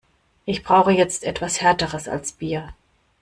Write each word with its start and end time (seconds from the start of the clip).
Ich 0.45 0.63
brauche 0.63 0.89
jetzt 0.91 1.23
etwas 1.23 1.61
Härteres 1.61 2.07
als 2.07 2.31
Bier. 2.31 2.73